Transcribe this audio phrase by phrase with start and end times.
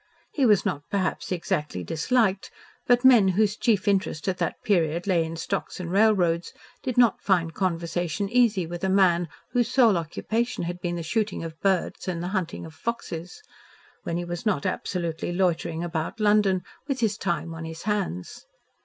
[0.31, 2.49] He was not perhaps exactly disliked,
[2.87, 7.21] but men whose chief interest at that period lay in stocks and railroads, did not
[7.21, 12.07] find conversation easy with a man whose sole occupation had been the shooting of birds
[12.07, 13.43] and the hunting of foxes,
[14.01, 18.47] when he was not absolutely loitering about London, with his time on his hands.